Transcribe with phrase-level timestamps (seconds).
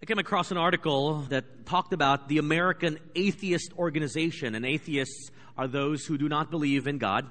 [0.00, 5.66] I came across an article that talked about the American Atheist Organization, and atheists are
[5.66, 7.26] those who do not believe in God.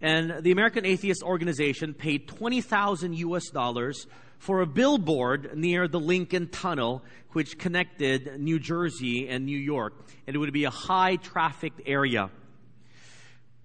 [0.00, 4.06] And the American Atheist Organization paid 20,000 US dollars
[4.38, 9.92] for a billboard near the Lincoln Tunnel, which connected New Jersey and New York.
[10.28, 12.30] And it would be a high trafficked area.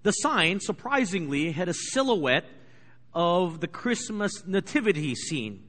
[0.02, 2.46] The sign, surprisingly, had a silhouette
[3.14, 5.65] of the Christmas nativity scene.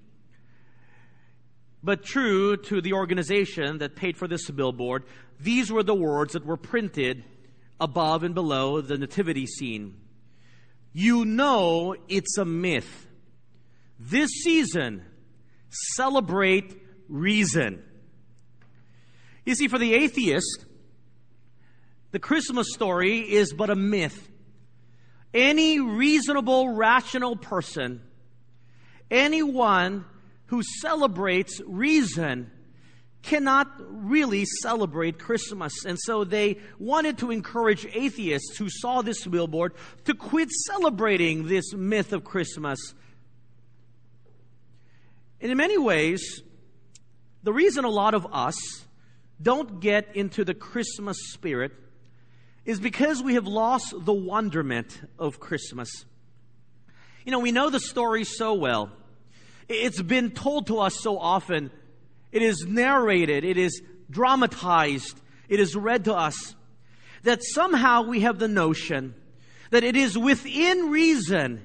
[1.84, 5.04] But true to the organization that paid for this billboard,
[5.39, 7.24] these were the words that were printed
[7.79, 9.96] above and below the nativity scene.
[10.93, 13.07] You know it's a myth.
[14.00, 15.05] This season,
[15.69, 17.83] celebrate reason.
[19.46, 20.66] You see, for the atheist,
[22.11, 24.30] the Christmas story is but a myth.
[25.33, 28.02] Any reasonable, rational person,
[29.11, 30.05] anyone
[30.47, 32.52] who celebrates reason
[33.22, 35.85] cannot really celebrate Christmas.
[35.85, 39.73] And so they wanted to encourage atheists who saw this billboard
[40.05, 42.80] to quit celebrating this myth of Christmas.
[45.41, 46.41] And in many ways,
[47.44, 48.85] the reason a lot of us
[49.41, 51.72] don't get into the Christmas spirit
[52.66, 56.05] is because we have lost the wonderment of Christmas.
[57.25, 58.91] You know, we know the story so well.
[59.67, 61.71] It's been told to us so often.
[62.31, 66.55] It is narrated, it is dramatized, it is read to us
[67.23, 69.13] that somehow we have the notion
[69.69, 71.61] that it is within reason,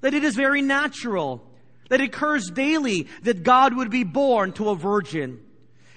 [0.00, 1.42] that it is very natural,
[1.88, 5.40] that it occurs daily that God would be born to a virgin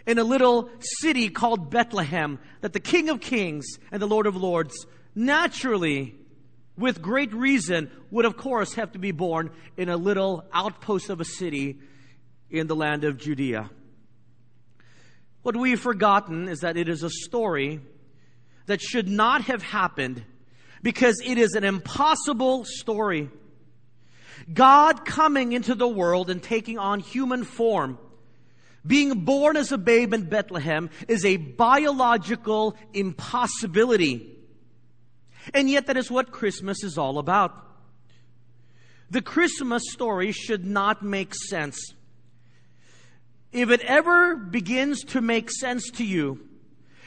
[0.05, 4.35] in a little city called Bethlehem, that the King of Kings and the Lord of
[4.35, 6.15] Lords naturally
[6.79, 11.21] with great reason, would of course have to be born in a little outpost of
[11.21, 11.79] a city
[12.49, 13.69] in the land of Judea.
[15.41, 17.79] What we've forgotten is that it is a story
[18.65, 20.23] that should not have happened
[20.81, 23.29] because it is an impossible story.
[24.51, 27.97] God coming into the world and taking on human form,
[28.85, 34.38] being born as a babe in Bethlehem, is a biological impossibility.
[35.53, 37.65] And yet, that is what Christmas is all about.
[39.09, 41.93] The Christmas story should not make sense.
[43.51, 46.47] If it ever begins to make sense to you,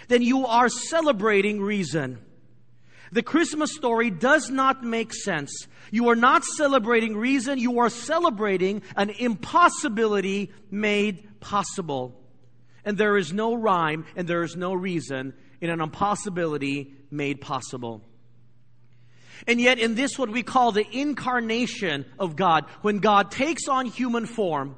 [0.09, 2.19] then you are celebrating reason.
[3.13, 5.69] The Christmas story does not make sense.
[5.91, 12.19] You are not celebrating reason, you are celebrating an impossibility made possible.
[12.85, 18.03] And there is no rhyme and there is no reason in an impossibility made possible.
[19.47, 23.87] And yet, in this, what we call the incarnation of God, when God takes on
[23.87, 24.77] human form,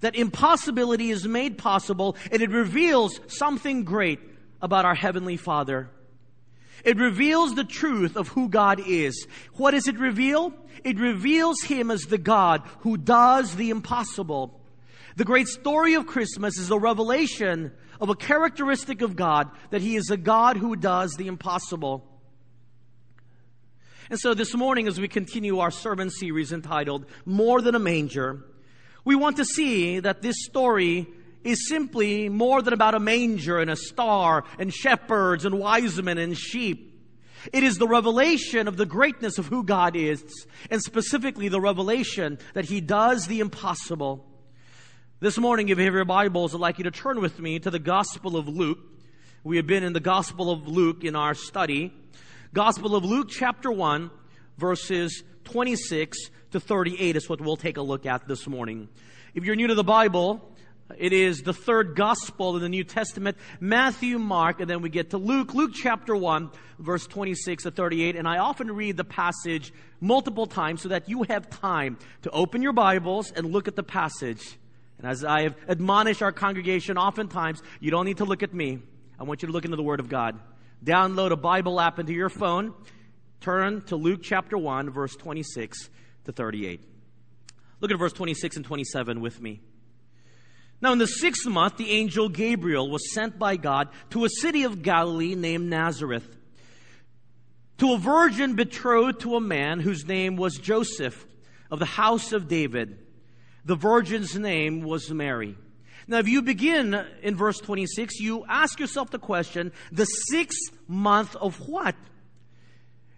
[0.00, 4.20] that impossibility is made possible and it reveals something great
[4.62, 5.90] about our Heavenly Father.
[6.84, 9.26] It reveals the truth of who God is.
[9.54, 10.54] What does it reveal?
[10.84, 14.60] It reveals Him as the God who does the impossible.
[15.16, 19.96] The great story of Christmas is a revelation of a characteristic of God that He
[19.96, 22.04] is a God who does the impossible.
[24.10, 28.42] And so this morning, as we continue our sermon series entitled More Than a Manger,
[29.04, 31.06] we want to see that this story
[31.44, 36.16] is simply more than about a manger and a star and shepherds and wise men
[36.16, 36.98] and sheep.
[37.52, 40.24] It is the revelation of the greatness of who God is,
[40.70, 44.24] and specifically the revelation that He does the impossible.
[45.20, 47.70] This morning, if you have your Bibles, I'd like you to turn with me to
[47.70, 48.78] the Gospel of Luke.
[49.44, 51.92] We have been in the Gospel of Luke in our study.
[52.54, 54.10] Gospel of Luke, chapter 1,
[54.56, 56.16] verses 26
[56.52, 58.88] to 38 is what we'll take a look at this morning.
[59.34, 60.40] If you're new to the Bible,
[60.96, 65.10] it is the third gospel in the New Testament Matthew, Mark, and then we get
[65.10, 65.52] to Luke.
[65.52, 68.16] Luke chapter 1, verse 26 to 38.
[68.16, 69.70] And I often read the passage
[70.00, 73.82] multiple times so that you have time to open your Bibles and look at the
[73.82, 74.58] passage.
[74.96, 78.78] And as I have admonished our congregation oftentimes, you don't need to look at me.
[79.20, 80.40] I want you to look into the Word of God.
[80.84, 82.72] Download a Bible app into your phone.
[83.40, 85.90] Turn to Luke chapter 1, verse 26
[86.24, 86.82] to 38.
[87.80, 89.60] Look at verse 26 and 27 with me.
[90.80, 94.62] Now, in the sixth month, the angel Gabriel was sent by God to a city
[94.62, 96.36] of Galilee named Nazareth,
[97.78, 101.26] to a virgin betrothed to a man whose name was Joseph
[101.70, 102.98] of the house of David.
[103.64, 105.56] The virgin's name was Mary.
[106.10, 111.36] Now, if you begin in verse 26, you ask yourself the question, the sixth month
[111.36, 111.94] of what?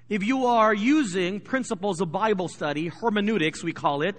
[0.09, 4.17] If you are using principles of Bible study, hermeneutics, we call it,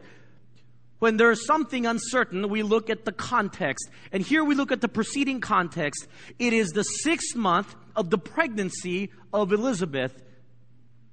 [0.99, 3.89] When there's something uncertain, we look at the context.
[4.11, 6.07] And here we look at the preceding context.
[6.37, 10.13] It is the sixth month of the pregnancy of Elizabeth,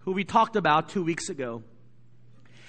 [0.00, 1.62] who we talked about two weeks ago.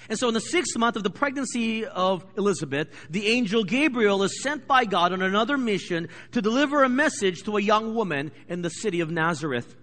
[0.10, 4.42] And so, in the sixth month of the pregnancy of Elizabeth, the angel Gabriel is
[4.42, 8.64] sent by God on another mission to deliver a message to a young woman in
[8.64, 9.76] the city of Nazareth.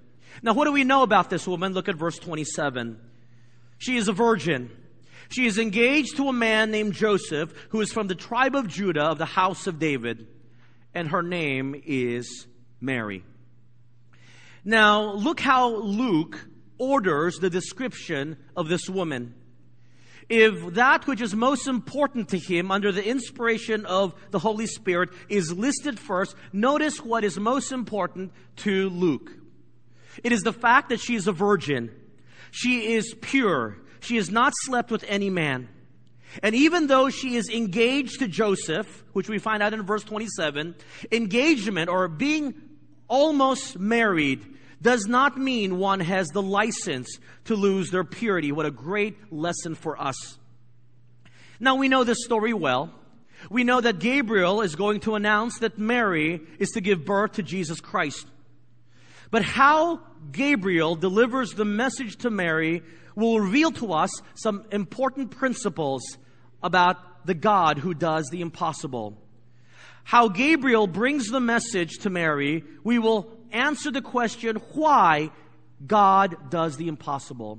[0.43, 1.75] Now, what do we know about this woman?
[1.75, 3.01] Look at verse 27.
[3.79, 4.71] She is a virgin.
[5.29, 9.05] She is engaged to a man named Joseph, who is from the tribe of Judah
[9.05, 10.27] of the house of David,
[10.93, 12.49] and her name is
[12.81, 13.25] Mary.
[14.65, 16.49] Now, look how Luke
[16.79, 19.35] orders the description of this woman
[20.29, 25.11] if that which is most important to him under the inspiration of the Holy Spirit
[25.29, 29.31] is listed first, notice what is most important to Luke.
[30.25, 31.91] It is the fact that she is a virgin.
[32.51, 33.79] She is pure.
[34.01, 35.69] She has not slept with any man.
[36.43, 40.75] And even though she is engaged to Joseph, which we find out in verse 27,
[41.13, 42.55] engagement or being
[43.09, 48.53] almost married does not mean one has the license to lose their purity.
[48.53, 50.39] What a great lesson for us.
[51.59, 52.93] Now we know this story well.
[53.51, 57.43] We know that Gabriel is going to announce that Mary is to give birth to
[57.43, 58.27] Jesus Christ.
[59.31, 60.01] But how
[60.33, 62.83] Gabriel delivers the message to Mary
[63.15, 66.03] will reveal to us some important principles
[66.63, 69.17] about the God who does the impossible.
[70.05, 75.31] How Gabriel brings the message to Mary, we will answer the question why
[75.85, 77.59] God does the impossible.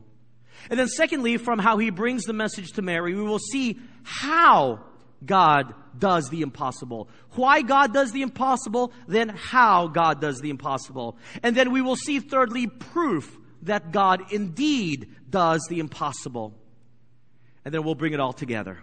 [0.69, 4.79] And then, secondly, from how he brings the message to Mary, we will see how
[5.25, 7.09] God does the impossible.
[7.31, 11.17] Why God does the impossible, then how God does the impossible.
[11.43, 16.53] And then we will see, thirdly, proof that God indeed does the impossible.
[17.65, 18.79] And then we'll bring it all together.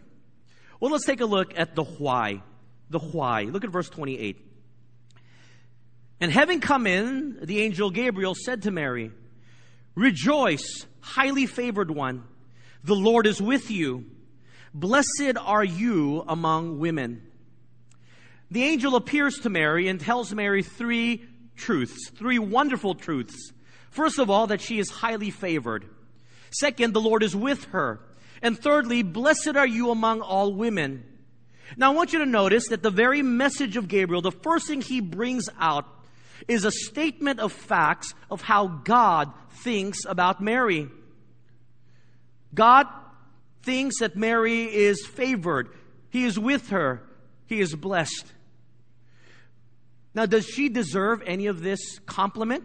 [0.81, 2.43] Well, let's take a look at the why.
[2.91, 3.43] The why.
[3.45, 4.54] Look at verse 28.
[6.25, 9.11] And having come in, the angel Gabriel said to Mary,
[9.95, 12.25] Rejoice, highly favored one.
[12.83, 14.07] The Lord is with you.
[14.73, 17.31] Blessed are you among women.
[18.51, 21.27] The angel appears to Mary and tells Mary three
[21.57, 23.53] truths, three wonderful truths.
[23.91, 25.85] First of all, that she is highly favored.
[26.53, 28.01] Second, the Lord is with her.
[28.41, 31.05] And thirdly, blessed are you among all women.
[31.77, 34.81] Now I want you to notice that the very message of Gabriel, the first thing
[34.81, 35.87] he brings out
[36.49, 40.89] is a statement of facts of how God thinks about Mary.
[42.55, 42.87] God
[43.63, 45.69] thinks that Mary is favored.
[46.11, 47.03] He is with her.
[47.47, 48.27] He is blessed.
[50.15, 52.65] Now, does she deserve any of this compliment?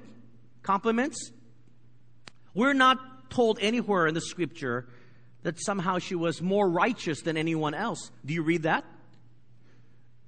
[0.62, 1.32] Compliments?
[2.54, 4.88] We're not told anywhere in the scripture
[5.44, 8.12] that somehow she was more righteous than anyone else.
[8.26, 8.86] Do you read that?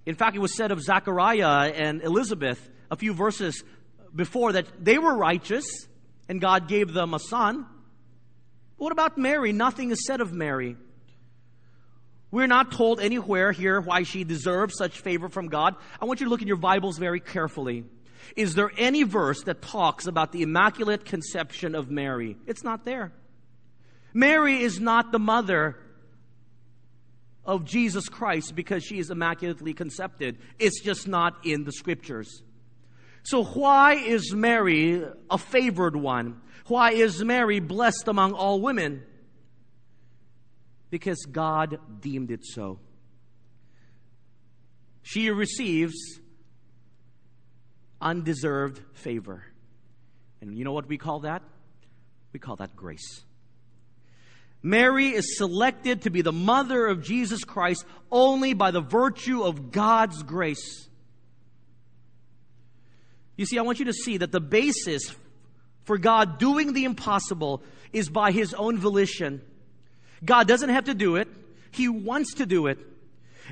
[0.05, 3.63] In fact, it was said of Zachariah and Elizabeth a few verses
[4.13, 5.87] before that they were righteous
[6.27, 7.65] and God gave them a son.
[8.77, 9.51] What about Mary?
[9.51, 10.75] Nothing is said of Mary.
[12.31, 15.75] We're not told anywhere here why she deserves such favor from God.
[16.01, 17.83] I want you to look in your Bibles very carefully.
[18.35, 22.37] Is there any verse that talks about the immaculate conception of Mary?
[22.47, 23.11] It's not there.
[24.13, 25.77] Mary is not the mother
[27.51, 30.37] of Jesus Christ because she is immaculately conceived.
[30.57, 32.43] It's just not in the scriptures.
[33.23, 36.41] So, why is Mary a favored one?
[36.67, 39.03] Why is Mary blessed among all women?
[40.89, 42.79] Because God deemed it so.
[45.03, 46.21] She receives
[47.99, 49.43] undeserved favor.
[50.39, 51.43] And you know what we call that?
[52.31, 53.25] We call that grace.
[54.63, 59.71] Mary is selected to be the mother of Jesus Christ only by the virtue of
[59.71, 60.87] God's grace.
[63.37, 65.15] You see, I want you to see that the basis
[65.83, 69.41] for God doing the impossible is by His own volition.
[70.23, 71.27] God doesn't have to do it.
[71.71, 72.77] He wants to do it.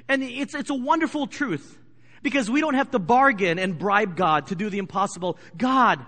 [0.08, 1.78] And it's, it's a wonderful truth
[2.22, 5.38] because we don't have to bargain and bribe God to do the impossible.
[5.58, 6.06] God,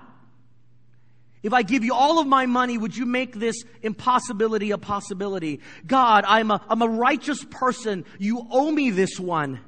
[1.43, 5.59] if I give you all of my money, would you make this impossibility a possibility?
[5.87, 8.05] God, I'm a, I'm a righteous person.
[8.19, 9.59] You owe me this one.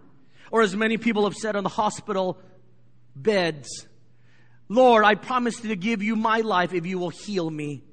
[0.52, 2.38] Or as many people have said on the hospital
[3.16, 3.88] beds,
[4.70, 7.84] Lord, I promise to give you my life if you will heal me.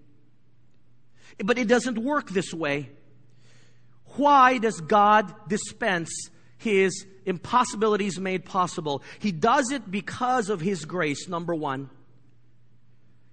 [1.43, 2.91] But it doesn't work this way.
[4.17, 6.11] Why does God dispense
[6.59, 9.03] his impossibilities made possible?
[9.21, 11.89] He does it because of his grace, number one.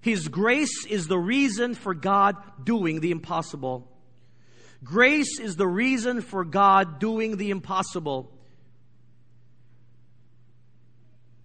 [0.08, 3.92] His grace is the reason for God doing the impossible.
[4.82, 8.32] Grace is the reason for God doing the impossible.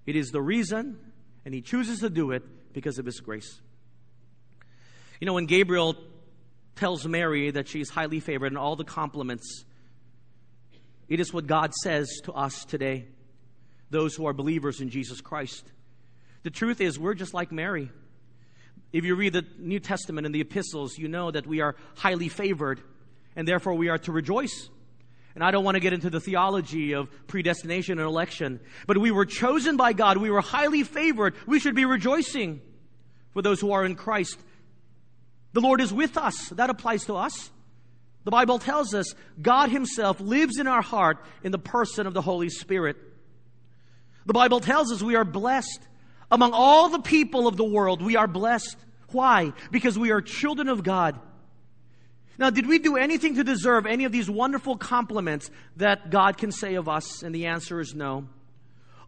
[0.07, 0.97] It is the reason,
[1.45, 3.61] and He chooses to do it because of His grace.
[5.21, 5.97] You know, when Gabriel
[6.77, 9.65] tells Mary that she's highly favored and all the compliments,
[11.09, 13.07] it is what God says to us today,
[13.91, 15.65] those who are believers in Jesus Christ.
[16.45, 17.91] The truth is, we're just like Mary.
[18.93, 22.29] If you read the New Testament and the epistles, you know that we are highly
[22.29, 22.81] favored
[23.35, 24.69] and therefore we are to rejoice.
[25.35, 29.11] And I don't want to get into the theology of predestination and election, but we
[29.11, 30.19] were chosen by God.
[30.19, 31.35] We were highly favored.
[31.47, 32.61] We should be rejoicing
[33.33, 34.39] for those who are in Christ.
[35.55, 36.51] The Lord is with us.
[36.51, 37.51] That applies to us.
[38.25, 42.23] The Bible tells us God Himself lives in our heart in the person of the
[42.23, 42.97] Holy Spirit.
[44.27, 45.81] The Bible tells us we are blessed.
[46.33, 48.79] Among all the people of the world, we are blessed.
[49.09, 49.53] Why?
[49.71, 51.21] Because we are children of God.
[52.39, 56.51] Now, did we do anything to deserve any of these wonderful compliments that God can
[56.51, 57.23] say of us?
[57.23, 58.29] And the answer is no.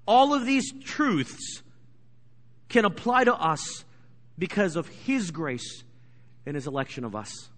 [0.07, 1.63] All of these truths
[2.69, 3.87] can apply to us
[4.39, 5.83] because of His grace
[6.45, 7.49] and His election of us.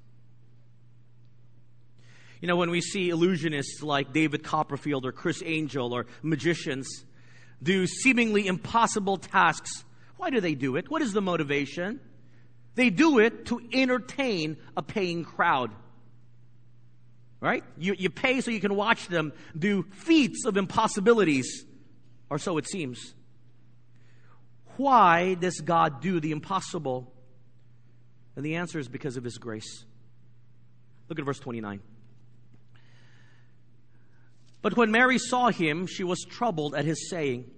[2.40, 7.04] You know, when we see illusionists like David Copperfield or Criss Angel or magicians
[7.62, 9.84] do seemingly impossible tasks,
[10.16, 10.90] why do they do it?
[10.90, 12.00] What is the motivation?
[12.74, 15.70] They do it to entertain a paying crowd.
[17.40, 17.64] Right?
[17.78, 21.64] You, you pay so you can watch them do feats of impossibilities,
[22.30, 23.14] or so it seems.
[24.76, 27.12] Why does God do the impossible?
[28.36, 29.84] And the answer is because of His grace.
[31.08, 31.80] Look at verse 29.
[34.66, 37.48] But when Mary saw him, she was troubled at his saying,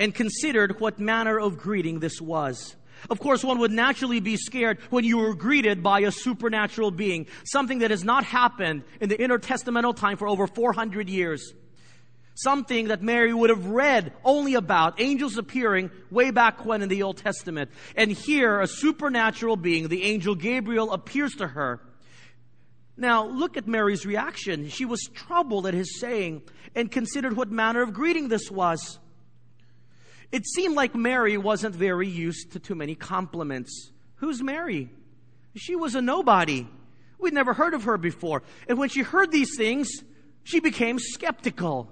[0.00, 2.74] and considered what manner of greeting this was.
[3.08, 7.28] Of course, one would naturally be scared when you were greeted by a supernatural being,
[7.44, 11.54] something that has not happened in the intertestamental time for over 400 years.
[12.34, 17.04] Something that Mary would have read only about, angels appearing way back when in the
[17.04, 17.70] Old Testament.
[17.94, 21.80] And here, a supernatural being, the angel Gabriel, appears to her.
[22.96, 24.68] Now, look at Mary's reaction.
[24.68, 26.42] She was troubled at his saying
[26.74, 28.98] and considered what manner of greeting this was.
[30.30, 33.90] It seemed like Mary wasn't very used to too many compliments.
[34.16, 34.90] Who's Mary?
[35.56, 36.66] She was a nobody.
[37.18, 38.42] We'd never heard of her before.
[38.68, 39.88] And when she heard these things,
[40.42, 41.88] she became skeptical.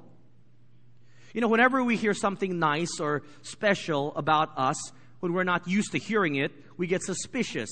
[1.33, 4.77] You know, whenever we hear something nice or special about us,
[5.21, 7.69] when we're not used to hearing it, we get suspicious.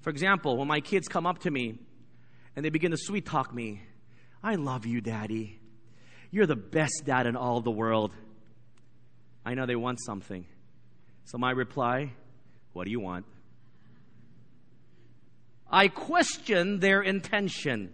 [0.00, 1.78] For example, when my kids come up to me
[2.54, 3.82] and they begin to sweet talk me,
[4.42, 5.58] I love you, Daddy.
[6.30, 8.12] You're the best dad in all the world.
[9.44, 10.46] I know they want something.
[11.24, 12.12] So my reply,
[12.72, 13.26] what do you want?
[15.70, 17.92] I question their intention.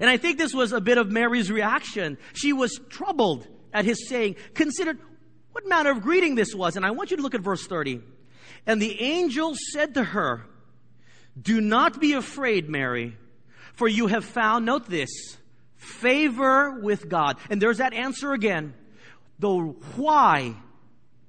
[0.00, 2.18] And I think this was a bit of Mary's reaction.
[2.32, 4.98] She was troubled at his saying, considered
[5.52, 6.76] what manner of greeting this was.
[6.76, 8.00] And I want you to look at verse 30.
[8.66, 10.46] And the angel said to her,
[11.40, 13.16] Do not be afraid, Mary,
[13.74, 15.10] for you have found, note this,
[15.76, 17.38] favor with God.
[17.48, 18.74] And there's that answer again
[19.38, 19.48] the
[19.96, 20.54] why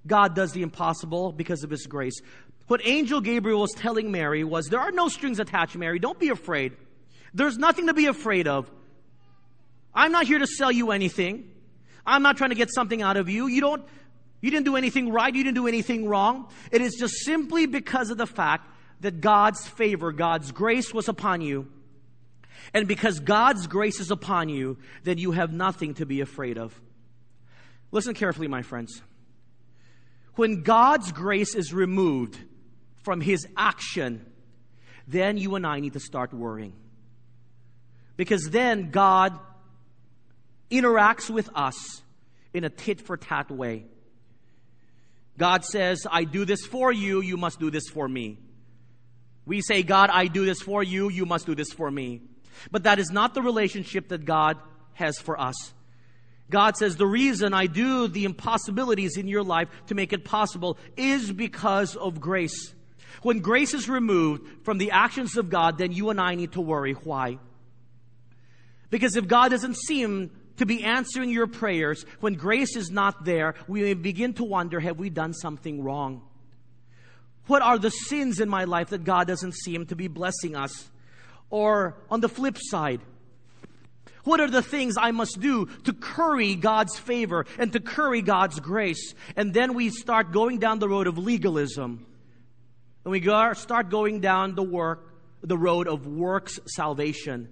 [0.05, 2.19] God does the impossible because of His grace.
[2.67, 5.99] What Angel Gabriel was telling Mary was there are no strings attached, Mary.
[5.99, 6.73] Don't be afraid.
[7.33, 8.69] There's nothing to be afraid of.
[9.93, 11.49] I'm not here to sell you anything.
[12.05, 13.47] I'm not trying to get something out of you.
[13.47, 13.83] You don't,
[14.39, 15.33] you didn't do anything right.
[15.33, 16.47] You didn't do anything wrong.
[16.71, 18.67] It is just simply because of the fact
[19.01, 21.67] that God's favor, God's grace was upon you.
[22.73, 26.79] And because God's grace is upon you, then you have nothing to be afraid of.
[27.91, 29.01] Listen carefully, my friends.
[30.35, 32.37] When God's grace is removed
[33.03, 34.25] from His action,
[35.07, 36.73] then you and I need to start worrying.
[38.15, 39.37] Because then God
[40.69, 42.01] interacts with us
[42.53, 43.85] in a tit for tat way.
[45.37, 48.37] God says, I do this for you, you must do this for me.
[49.51, 52.21] We say, God, I do this for you, you must do this for me.
[52.71, 54.57] But that is not the relationship that God
[54.93, 55.73] has for us.
[56.49, 60.77] God says, the reason I do the impossibilities in your life to make it possible
[60.95, 62.73] is because of grace.
[63.23, 66.61] When grace is removed from the actions of God, then you and I need to
[66.61, 66.93] worry.
[66.93, 67.37] Why?
[68.89, 73.55] Because if God doesn't seem to be answering your prayers, when grace is not there,
[73.67, 76.21] we may begin to wonder, have we done something wrong?
[77.51, 80.89] What are the sins in my life that God doesn't seem to be blessing us?
[81.49, 83.01] Or on the flip side,
[84.23, 88.61] what are the things I must do to curry God's favor and to curry God's
[88.61, 89.13] grace?
[89.35, 92.05] And then we start going down the road of legalism.
[93.03, 97.49] And we start going down the work the road of works salvation.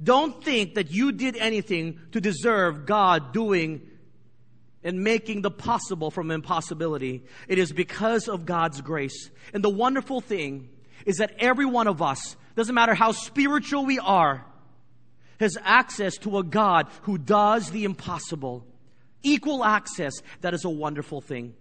[0.00, 3.80] Don't think that you did anything to deserve God doing
[4.84, 7.22] and making the possible from impossibility.
[7.48, 9.30] It is because of God's grace.
[9.52, 10.68] And the wonderful thing
[11.04, 14.44] is that every one of us, doesn't matter how spiritual we are,
[15.40, 18.66] has access to a God who does the impossible.
[19.22, 20.14] Equal access.
[20.40, 21.54] That is a wonderful thing.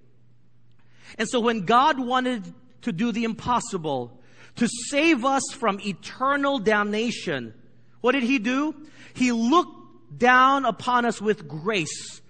[1.17, 2.43] And so when God wanted
[2.81, 4.19] to do the impossible,
[4.57, 7.53] to save us from eternal damnation,
[8.01, 8.75] what did He do?
[9.13, 12.21] He looked down upon us with grace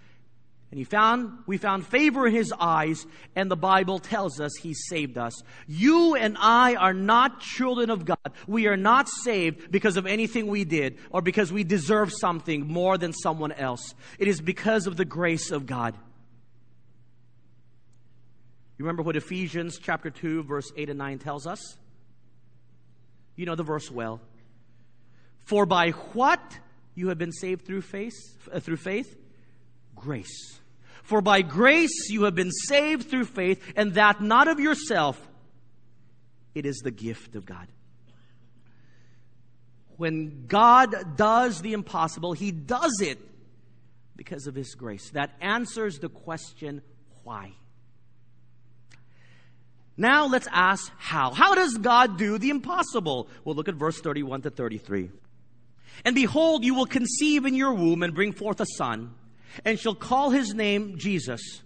[0.70, 3.06] and he found, we found favor in his eyes,
[3.36, 5.42] and the Bible tells us he saved us.
[5.66, 8.18] You and I are not children of God.
[8.48, 12.98] We are not saved because of anything we did or because we deserve something more
[12.98, 13.96] than someone else.
[14.20, 15.96] It is because of the grace of God.
[18.78, 21.78] You remember what Ephesians chapter 2 verse 8 and 9 tells us?
[23.38, 24.20] You know the verse well.
[25.46, 26.42] For by what
[26.94, 28.16] you have been saved through faith,
[28.52, 29.16] uh, through faith,
[30.00, 30.60] grace.
[31.04, 35.26] For by grace you have been saved through faith, and that not of yourself,
[36.54, 37.68] it is the gift of God.
[39.98, 43.20] When God does the impossible, He does it
[44.16, 45.10] because of His grace.
[45.12, 46.82] That answers the question,
[47.24, 47.54] why?
[49.96, 51.32] Now let's ask how.
[51.32, 53.28] How does God do the impossible?
[53.44, 55.10] We'll look at verse 31 to 33.
[56.06, 59.16] And behold, you will conceive in your womb and bring forth a son
[59.66, 61.62] and shall call his name Jesus.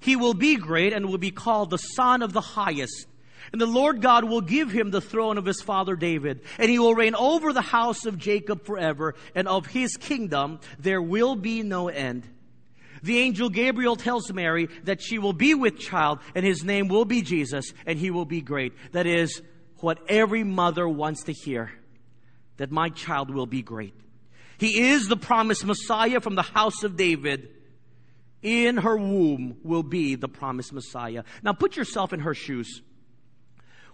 [0.00, 3.06] He will be great and will be called the Son of the Highest.
[3.52, 6.78] And the Lord God will give him the throne of his father David, and he
[6.78, 11.62] will reign over the house of Jacob forever, and of his kingdom there will be
[11.62, 12.28] no end.
[13.02, 17.04] The angel Gabriel tells Mary that she will be with child, and his name will
[17.04, 18.74] be Jesus, and he will be great.
[18.92, 19.40] That is
[19.76, 21.70] what every mother wants to hear
[22.56, 23.94] that my child will be great.
[24.58, 27.50] He is the promised Messiah from the house of David.
[28.42, 31.24] In her womb will be the promised Messiah.
[31.42, 32.82] Now put yourself in her shoes.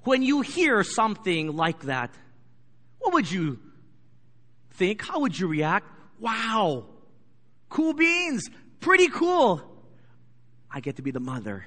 [0.03, 2.14] When you hear something like that,
[2.98, 3.59] what would you
[4.72, 5.03] think?
[5.03, 5.87] How would you react?
[6.18, 6.87] Wow,
[7.68, 8.48] cool beans,
[8.81, 9.62] pretty cool.
[10.70, 11.66] I get to be the mother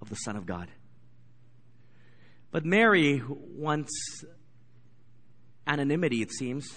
[0.00, 0.68] of the Son of God.
[2.50, 4.24] But Mary wants
[5.66, 6.70] anonymity, it seems.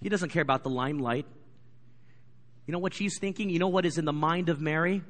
[0.00, 1.26] He doesn't care about the limelight.
[2.66, 3.50] You know what she's thinking?
[3.50, 5.02] You know what is in the mind of Mary?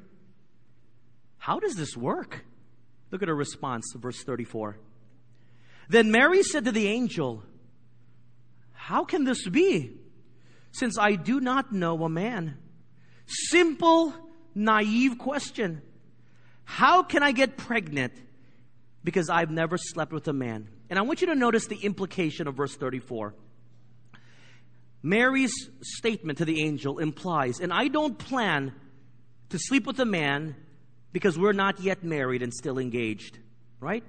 [1.39, 2.45] How does this work?
[3.11, 4.79] Look at her response, verse 34.
[5.89, 7.43] Then Mary said to the angel,
[8.73, 9.97] How can this be,
[10.73, 12.59] since I do not know a man?
[13.27, 14.15] Simple,
[14.55, 15.83] naive question.
[16.65, 18.13] How can I get pregnant?
[19.03, 20.69] Because I've never slept with a man.
[20.91, 23.35] And I want you to notice the implication of verse 34.
[25.03, 28.73] Mary's statement to the angel implies, and I don't plan
[29.51, 30.57] to sleep with a man
[31.13, 33.39] because we're not yet married and still engaged,
[33.81, 34.05] right?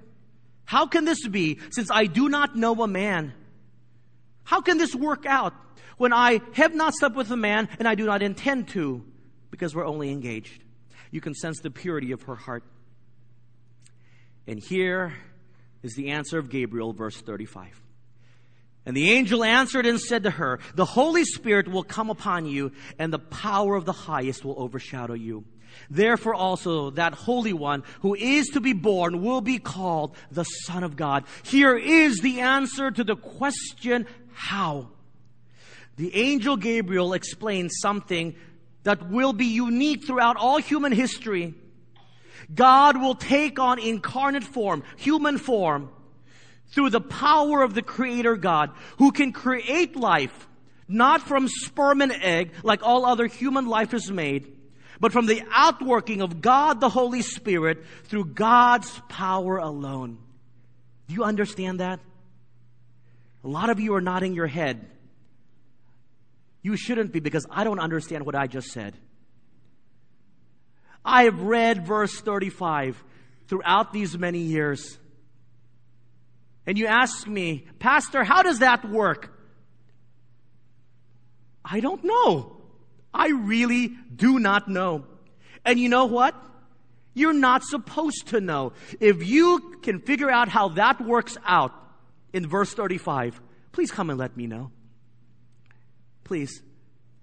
[0.65, 3.33] How can this be since I do not know a man?
[4.43, 5.53] How can this work out
[5.97, 9.03] when I have not slept with a man and I do not intend to
[9.51, 10.63] because we're only engaged?
[11.11, 12.63] You can sense the purity of her heart.
[14.47, 15.13] And here
[15.83, 17.79] is the answer of Gabriel, verse 35.
[18.85, 22.71] And the angel answered and said to her, The Holy Spirit will come upon you,
[22.97, 25.45] and the power of the highest will overshadow you.
[25.89, 30.83] Therefore also that Holy One who is to be born will be called the Son
[30.83, 31.25] of God.
[31.43, 34.89] Here is the answer to the question, how?
[35.97, 38.35] The angel Gabriel explains something
[38.83, 41.53] that will be unique throughout all human history.
[42.53, 45.91] God will take on incarnate form, human form,
[46.69, 50.47] through the power of the Creator God who can create life
[50.89, 54.51] not from sperm and egg like all other human life is made,
[54.99, 60.17] but from the outworking of God the Holy Spirit through God's power alone.
[61.07, 61.99] Do you understand that?
[63.43, 64.89] A lot of you are nodding your head.
[66.61, 68.95] You shouldn't be because I don't understand what I just said.
[71.05, 73.01] I have read verse 35
[73.47, 74.97] throughout these many years
[76.69, 79.35] and you ask me, Pastor, how does that work?
[81.65, 82.61] I don't know.
[83.11, 85.05] I really do not know.
[85.65, 86.35] And you know what?
[87.15, 88.73] You're not supposed to know.
[88.99, 91.73] If you can figure out how that works out
[92.33, 94.69] in verse 35, please come and let me know.
[96.23, 96.61] Please.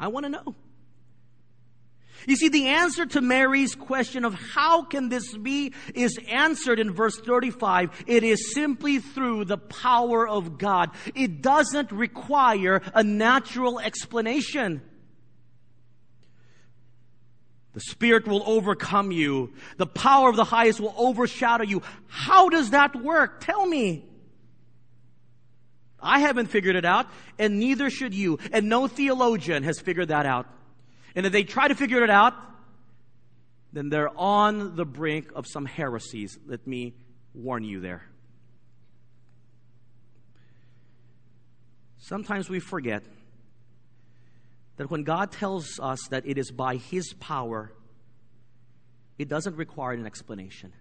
[0.00, 0.56] I want to know.
[2.26, 6.92] You see, the answer to Mary's question of how can this be is answered in
[6.92, 8.05] verse 35.
[8.07, 10.90] It is simply through the power of God.
[11.14, 14.83] It doesn't require a natural explanation.
[17.74, 19.52] The Spirit will overcome you.
[19.76, 21.83] The power of the highest will overshadow you.
[22.07, 23.44] How does that work?
[23.44, 24.09] Tell me.
[26.00, 27.07] I haven't figured it out,
[27.38, 28.38] and neither should you.
[28.50, 30.46] And no theologian has figured that out.
[31.16, 32.35] And if they try to figure it out,
[33.72, 36.38] then they're on the brink of some heresies.
[36.46, 36.94] Let me
[37.35, 38.05] warn you there.
[41.96, 43.02] Sometimes we forget
[44.76, 47.72] that when God tells us that it is by His power,
[49.18, 50.72] it doesn't require an explanation.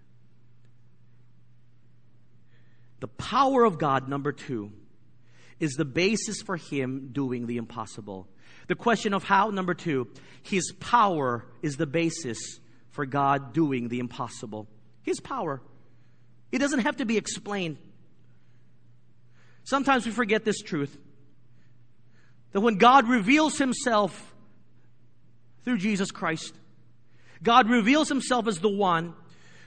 [3.00, 4.70] The power of God, number two,
[5.58, 8.28] is the basis for Him doing the impossible.
[8.66, 10.08] The question of how, number two,
[10.42, 12.38] His power is the basis
[12.90, 14.68] for God doing the impossible.
[15.02, 15.62] His power.
[16.50, 17.78] It doesn't have to be explained.
[19.64, 20.96] Sometimes we forget this truth
[22.52, 24.34] that when God reveals Himself
[25.64, 26.54] through Jesus Christ,
[27.42, 29.14] God reveals Himself as the one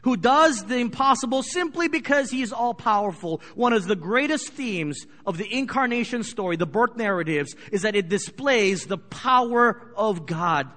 [0.03, 3.41] who does the impossible simply because he is all powerful.
[3.55, 8.09] One of the greatest themes of the incarnation story, the birth narratives, is that it
[8.09, 10.69] displays the power of God.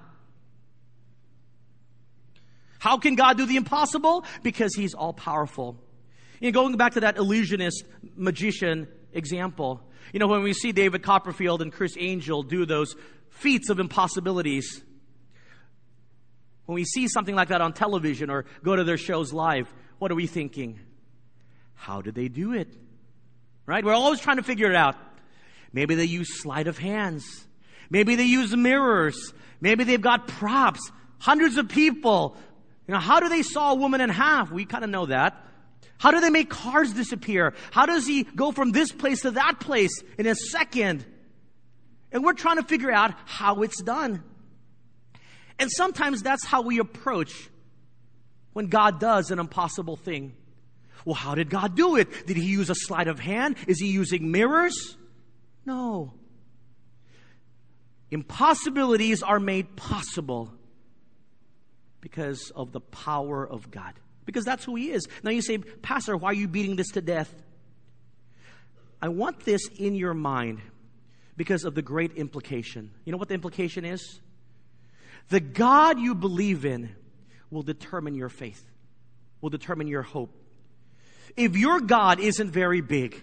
[2.79, 4.25] How can God do the impossible?
[4.41, 5.77] Because he's all powerful.
[6.41, 7.85] You know, going back to that illusionist
[8.17, 9.81] magician example,
[10.11, 12.95] you know, when we see David Copperfield and Criss Angel do those
[13.29, 14.83] feats of impossibilities,
[16.65, 20.11] when we see something like that on television or go to their shows live, what
[20.11, 20.79] are we thinking?
[21.75, 22.73] How did they do it?
[23.65, 23.83] Right?
[23.83, 24.95] We're always trying to figure it out.
[25.71, 27.45] Maybe they use sleight of hands.
[27.89, 29.33] Maybe they use mirrors.
[29.59, 30.91] Maybe they've got props.
[31.19, 32.37] Hundreds of people.
[32.87, 34.51] You know, how do they saw a woman in half?
[34.51, 35.37] We kind of know that.
[35.97, 37.53] How do they make cars disappear?
[37.71, 41.05] How does he go from this place to that place in a second?
[42.11, 44.23] And we're trying to figure out how it's done.
[45.59, 47.49] And sometimes that's how we approach
[48.53, 50.35] when God does an impossible thing.
[51.05, 52.27] Well, how did God do it?
[52.27, 53.57] Did he use a sleight of hand?
[53.67, 54.97] Is he using mirrors?
[55.65, 56.13] No.
[58.11, 60.53] Impossibilities are made possible
[61.99, 63.93] because of the power of God.
[64.25, 65.07] Because that's who he is.
[65.23, 67.33] Now you say, Pastor, why are you beating this to death?
[69.01, 70.61] I want this in your mind
[71.35, 72.91] because of the great implication.
[73.03, 74.21] You know what the implication is?
[75.29, 76.95] The God you believe in
[77.49, 78.63] will determine your faith,
[79.41, 80.35] will determine your hope.
[81.35, 83.21] If your God isn't very big,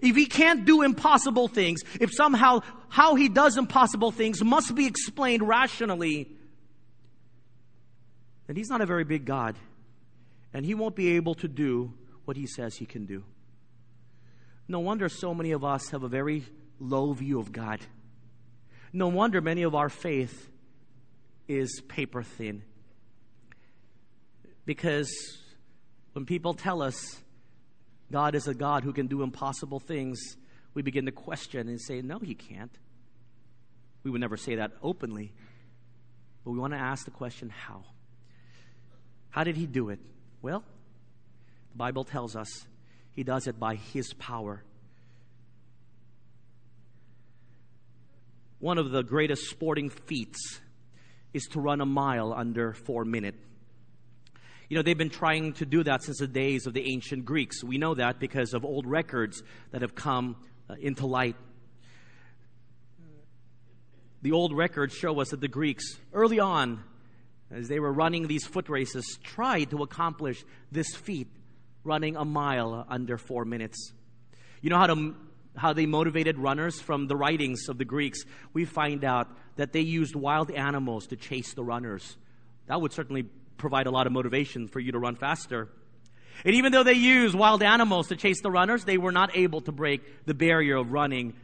[0.00, 4.86] if he can't do impossible things, if somehow how he does impossible things must be
[4.86, 6.28] explained rationally,
[8.46, 9.56] then he's not a very big God.
[10.52, 13.24] And he won't be able to do what he says he can do.
[14.68, 16.44] No wonder so many of us have a very
[16.78, 17.80] low view of God.
[18.92, 20.48] No wonder many of our faith
[21.48, 22.62] is paper thin.
[24.64, 25.12] Because
[26.12, 27.20] when people tell us
[28.10, 30.36] God is a God who can do impossible things,
[30.72, 32.76] we begin to question and say, No, He can't.
[34.02, 35.32] We would never say that openly,
[36.44, 37.84] but we want to ask the question, How?
[39.30, 39.98] How did He do it?
[40.42, 40.62] Well,
[41.72, 42.66] the Bible tells us
[43.12, 44.62] He does it by His power.
[48.60, 50.60] One of the greatest sporting feats
[51.34, 53.38] is to run a mile under four minutes.
[54.70, 57.62] You know, they've been trying to do that since the days of the ancient Greeks.
[57.62, 59.42] We know that because of old records
[59.72, 60.36] that have come
[60.70, 61.36] uh, into light.
[64.22, 66.82] The old records show us that the Greeks, early on,
[67.50, 70.42] as they were running these foot races, tried to accomplish
[70.72, 71.28] this feat,
[71.84, 73.92] running a mile under four minutes.
[74.62, 75.14] You know how to
[75.56, 79.80] how they motivated runners from the writings of the Greeks, we find out that they
[79.80, 82.16] used wild animals to chase the runners.
[82.66, 83.24] That would certainly
[83.56, 85.68] provide a lot of motivation for you to run faster.
[86.44, 89.60] And even though they used wild animals to chase the runners, they were not able
[89.62, 91.34] to break the barrier of running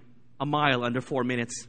[0.41, 1.69] a mile under four minutes.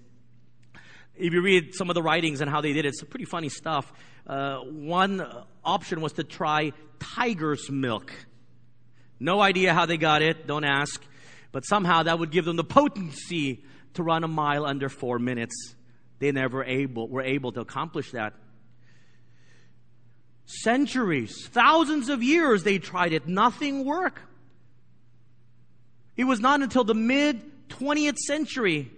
[1.15, 3.49] If you read some of the writings and how they did it, it's pretty funny
[3.49, 3.91] stuff.
[4.25, 5.25] Uh, one
[5.63, 8.11] option was to try tiger's milk.
[9.19, 11.03] No idea how they got it, don't ask.
[11.51, 15.75] But somehow that would give them the potency to run a mile under four minutes.
[16.19, 18.33] They never able, were able to accomplish that.
[20.45, 23.27] Centuries, thousands of years they tried it.
[23.27, 24.21] Nothing worked.
[26.15, 28.91] It was not until the mid 20th century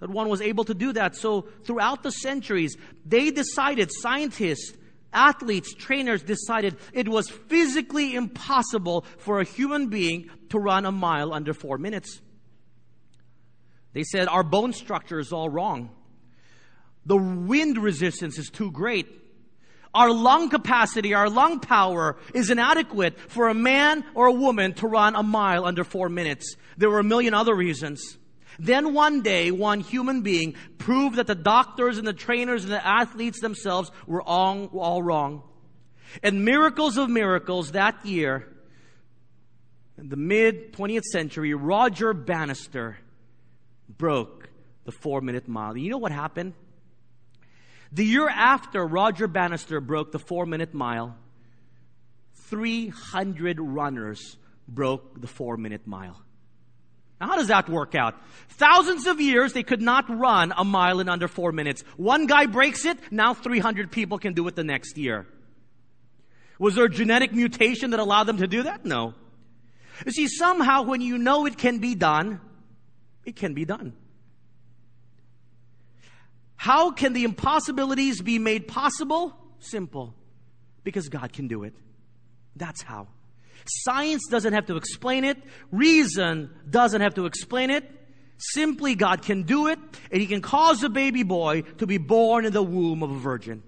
[0.00, 1.16] that one was able to do that.
[1.16, 4.74] So throughout the centuries, they decided, scientists,
[5.14, 11.32] athletes, trainers decided it was physically impossible for a human being to run a mile
[11.32, 12.20] under four minutes.
[13.92, 15.90] They said our bone structure is all wrong.
[17.06, 19.06] The wind resistance is too great.
[19.94, 24.88] Our lung capacity, our lung power is inadequate for a man or a woman to
[24.88, 26.56] run a mile under four minutes.
[26.76, 28.18] There were a million other reasons.
[28.58, 32.86] Then one day, one human being proved that the doctors and the trainers and the
[32.86, 35.42] athletes themselves were all, all wrong.
[36.22, 38.48] And miracles of miracles that year,
[39.98, 42.98] in the mid 20th century, Roger Bannister
[43.88, 44.48] broke
[44.84, 45.76] the four minute mile.
[45.76, 46.54] You know what happened?
[47.92, 51.16] The year after Roger Bannister broke the four minute mile,
[52.34, 54.36] 300 runners
[54.66, 56.20] broke the four minute mile.
[57.24, 58.14] Now, how does that work out?
[58.50, 61.80] Thousands of years, they could not run a mile in under four minutes.
[61.96, 65.26] One guy breaks it, now 300 people can do it the next year.
[66.58, 68.84] Was there a genetic mutation that allowed them to do that?
[68.84, 69.14] No.
[70.04, 72.42] You see, somehow when you know it can be done,
[73.24, 73.94] it can be done.
[76.56, 79.34] How can the impossibilities be made possible?
[79.60, 80.14] Simple.
[80.82, 81.74] Because God can do it.
[82.54, 83.08] That's how.
[83.66, 85.42] Science doesn't have to explain it.
[85.72, 87.90] Reason doesn't have to explain it.
[88.36, 89.78] Simply God can do it,
[90.10, 93.18] and He can cause a baby boy to be born in the womb of a
[93.18, 93.62] virgin.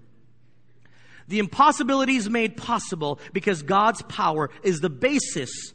[1.27, 5.73] The impossibility is made possible because God's power is the basis.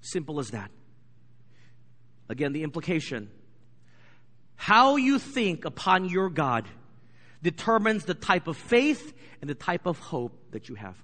[0.00, 0.70] Simple as that.
[2.28, 3.30] Again, the implication.
[4.56, 6.66] How you think upon your God
[7.42, 10.96] determines the type of faith and the type of hope that you have.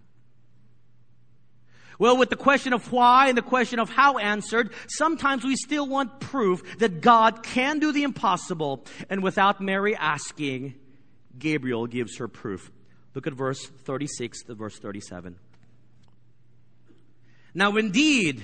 [1.98, 5.86] Well, with the question of why and the question of how answered, sometimes we still
[5.86, 8.84] want proof that God can do the impossible.
[9.10, 10.74] And without Mary asking,
[11.38, 12.70] Gabriel gives her proof.
[13.14, 15.36] Look at verse 36 to verse 37.
[17.54, 18.42] Now, indeed,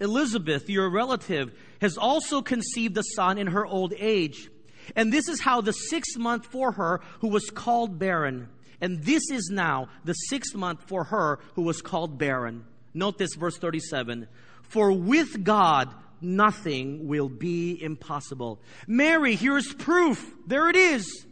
[0.00, 4.50] Elizabeth, your relative, has also conceived a son in her old age.
[4.96, 8.48] And this is how the sixth month for her who was called barren.
[8.80, 12.64] And this is now the sixth month for her who was called barren.
[12.94, 14.28] Note this, verse 37.
[14.62, 18.60] For with God, nothing will be impossible.
[18.86, 20.34] Mary, here's proof.
[20.46, 21.26] There it is.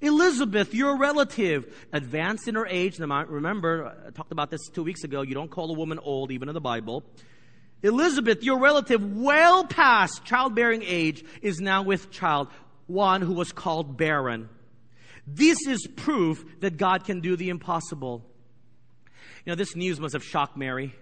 [0.00, 2.98] Elizabeth, your relative, advanced in her age.
[3.00, 5.22] Remember, I talked about this two weeks ago.
[5.22, 7.02] You don't call a woman old, even in the Bible.
[7.82, 12.48] Elizabeth, your relative, well past childbearing age, is now with child,
[12.86, 14.48] one who was called barren.
[15.26, 18.24] This is proof that God can do the impossible.
[19.44, 20.94] You know, this news must have shocked Mary.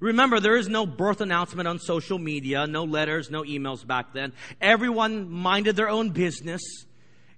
[0.00, 4.32] Remember, there is no birth announcement on social media, no letters, no emails back then.
[4.60, 6.62] Everyone minded their own business.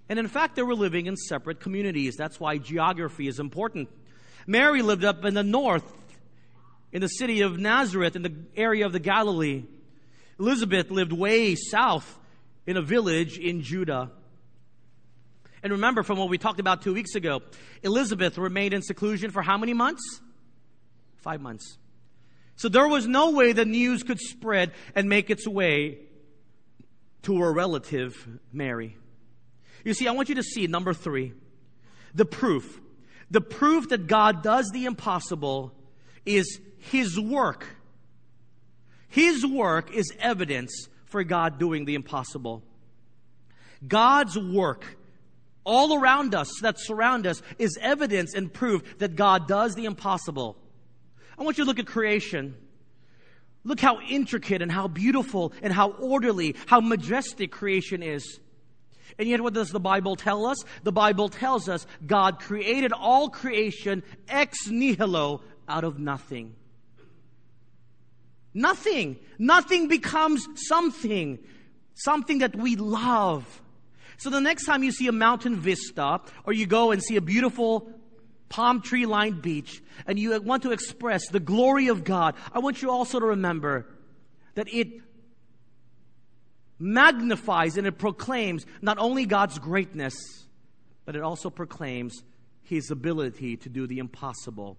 [0.08, 2.14] And in fact, they were living in separate communities.
[2.16, 3.88] That's why geography is important.
[4.46, 5.90] Mary lived up in the north,
[6.92, 9.64] in the city of Nazareth, in the area of the Galilee.
[10.38, 12.18] Elizabeth lived way south
[12.66, 14.10] in a village in Judah.
[15.62, 17.40] And remember from what we talked about two weeks ago,
[17.82, 20.20] Elizabeth remained in seclusion for how many months?
[21.18, 21.78] Five months.
[22.56, 25.98] So there was no way the news could spread and make its way
[27.22, 28.96] to her relative, Mary.
[29.84, 31.32] You see, I want you to see number three,
[32.14, 32.80] the proof.
[33.30, 35.72] The proof that God does the impossible
[36.26, 37.66] is His work.
[39.08, 42.62] His work is evidence for God doing the impossible.
[43.86, 44.96] God's work
[45.64, 50.56] all around us that surround us is evidence and proof that God does the impossible.
[51.38, 52.54] I want you to look at creation.
[53.64, 58.40] Look how intricate and how beautiful and how orderly, how majestic creation is.
[59.18, 60.56] And yet, what does the Bible tell us?
[60.82, 66.54] The Bible tells us God created all creation ex nihilo out of nothing.
[68.54, 69.18] Nothing.
[69.38, 71.38] Nothing becomes something.
[71.94, 73.61] Something that we love.
[74.18, 77.20] So the next time you see a mountain vista or you go and see a
[77.20, 77.90] beautiful
[78.48, 82.82] palm tree lined beach and you want to express the glory of God, I want
[82.82, 83.86] you also to remember
[84.54, 84.88] that it
[86.78, 90.14] magnifies and it proclaims not only God's greatness,
[91.04, 92.22] but it also proclaims
[92.62, 94.76] His ability to do the impossible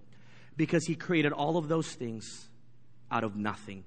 [0.55, 2.49] because He created all of those things
[3.09, 3.83] out of nothing.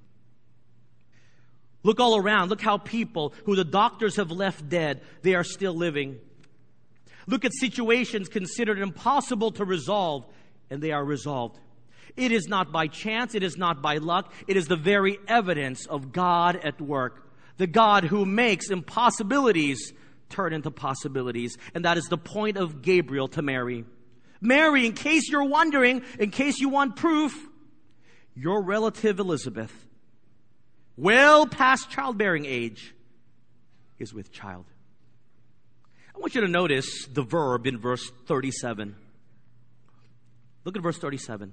[1.87, 2.49] Look all around.
[2.49, 6.19] Look how people who the doctors have left dead, they are still living.
[7.29, 10.27] Look at situations considered impossible to resolve,
[10.69, 11.61] and they are resolved.
[12.17, 15.87] It is not by chance, it is not by luck, it is the very evidence
[15.87, 17.31] of God at work.
[17.57, 19.93] The God who makes impossibilities
[20.29, 21.57] turn into possibilities.
[21.73, 23.85] And that is the point of Gabriel to Mary.
[24.41, 27.33] Mary, in case you're wondering, in case you want proof,
[28.35, 29.86] your relative Elizabeth,
[30.97, 32.95] well past childbearing age,
[33.99, 34.67] is with child.
[36.15, 38.97] I want you to notice the verb in verse 37.
[40.65, 41.53] Look at verse 37.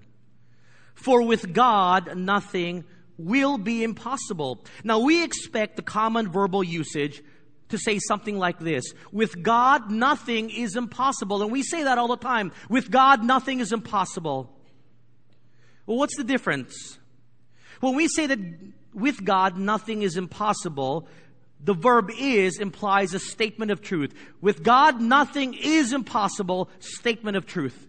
[0.96, 2.86] For with God nothing
[3.18, 4.64] will be impossible.
[4.84, 7.22] Now we expect the common verbal usage
[7.70, 8.84] to say something like this.
[9.12, 11.42] With God, nothing is impossible.
[11.42, 12.52] And we say that all the time.
[12.70, 14.56] With God, nothing is impossible.
[15.86, 16.98] Well, what's the difference?
[17.80, 18.40] When we say that
[18.94, 21.08] with God, nothing is impossible,
[21.64, 24.14] the verb is implies a statement of truth.
[24.42, 27.88] With God, nothing is impossible, statement of truth.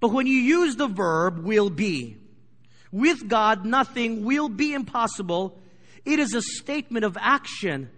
[0.00, 2.16] But when you use the verb will be,
[2.92, 5.58] with God, nothing will be impossible.
[6.04, 7.90] It is a statement of action.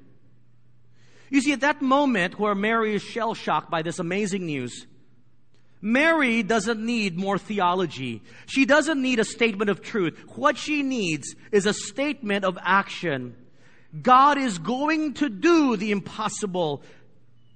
[1.29, 4.87] You see, at that moment where Mary is shell shocked by this amazing news,
[5.83, 8.23] Mary doesn't need more theology.
[8.47, 10.19] She doesn't need a statement of truth.
[10.37, 13.35] What she needs is a statement of action.
[14.01, 16.83] God is going to do the impossible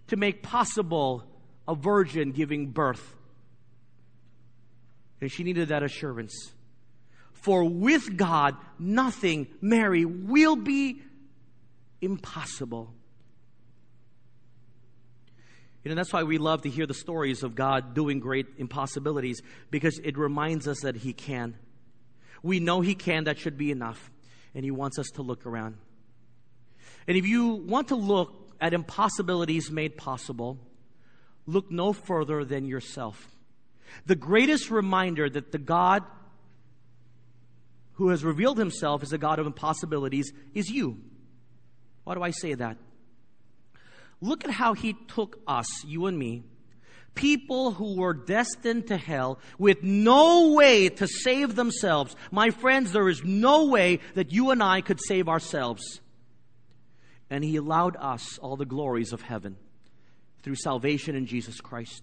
[0.09, 1.25] to make possible
[1.69, 3.15] a virgin giving birth.
[5.21, 6.53] And she needed that assurance.
[7.33, 11.03] For with God, nothing, Mary, will be
[12.01, 12.93] impossible.
[15.85, 19.43] You know, that's why we love to hear the stories of God doing great impossibilities
[19.71, 21.57] because it reminds us that He can.
[22.43, 24.11] We know He can, that should be enough.
[24.55, 25.77] And He wants us to look around.
[27.07, 30.59] And if you want to look at impossibilities made possible,
[31.47, 33.29] look no further than yourself.
[34.07, 36.03] The greatest reminder that the God
[37.95, 40.99] who has revealed himself as a God of impossibilities is you.
[42.05, 42.79] Why do I say that?
[44.25, 46.45] Look at how he took us, you and me,
[47.15, 52.17] people who were destined to hell with no way to save themselves.
[52.31, 56.01] My friends, there is no way that you and I could save ourselves.
[57.29, 59.57] And he allowed us all the glories of heaven
[60.43, 62.03] through salvation in Jesus Christ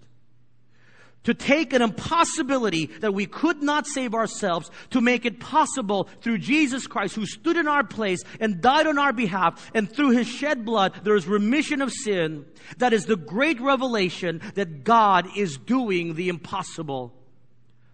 [1.24, 6.40] to take an impossibility that we could not save ourselves to make it possible through
[6.40, 10.28] Jesus Christ who stood in our place and died on our behalf and through his
[10.28, 12.46] shed blood there is remission of sin.
[12.78, 17.14] That is the great revelation that God is doing the impossible.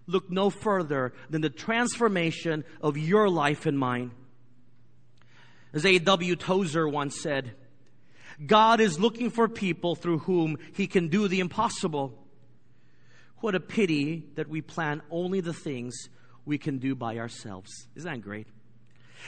[0.05, 4.11] Look no further than the transformation of your life and mine.
[5.73, 6.37] As A.W.
[6.37, 7.53] Tozer once said,
[8.45, 12.17] God is looking for people through whom he can do the impossible.
[13.39, 16.09] What a pity that we plan only the things
[16.45, 17.87] we can do by ourselves.
[17.95, 18.47] Isn't that great?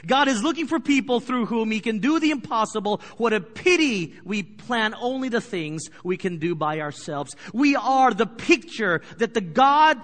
[0.05, 3.01] God is looking for people through whom He can do the impossible.
[3.17, 7.35] What a pity we plan only the things we can do by ourselves.
[7.53, 9.99] We are the picture that the God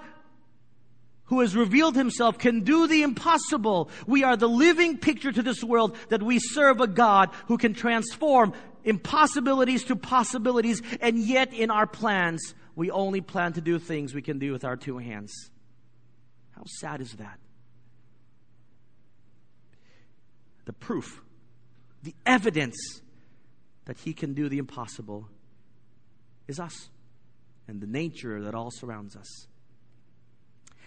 [1.25, 3.89] who has revealed himself can do the impossible.
[4.05, 7.73] We are the living picture to this world that we serve a God who can
[7.73, 14.13] transform impossibilities to possibilities and yet in our plans we only plan to do things
[14.13, 15.31] we can do with our two hands.
[16.55, 17.39] How sad is that?
[20.65, 21.21] The proof,
[22.03, 22.75] the evidence
[23.85, 25.27] that He can do the impossible
[26.47, 26.89] is us
[27.67, 29.47] and the nature that all surrounds us.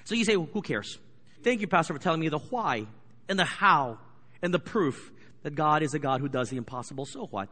[0.04, 0.98] So you say, well, who cares?
[1.42, 2.86] Thank you, Pastor, for telling me the why
[3.28, 3.98] and the how
[4.42, 7.06] and the proof that God is a God who does the impossible.
[7.06, 7.48] So what?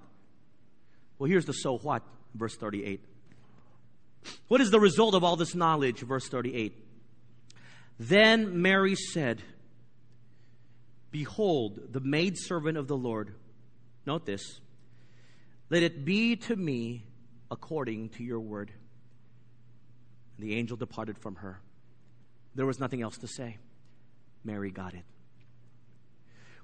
[1.18, 2.02] Well, here's the so what,
[2.34, 3.00] verse 38.
[4.48, 6.00] What is the result of all this knowledge?
[6.00, 6.84] Verse 38.
[7.98, 9.42] Then Mary said,
[11.10, 13.34] Behold, the maidservant of the Lord.
[14.04, 14.60] Note this.
[15.70, 17.04] Let it be to me
[17.50, 18.70] according to your word.
[20.36, 21.60] And the angel departed from her.
[22.54, 23.58] There was nothing else to say.
[24.44, 25.04] Mary got it.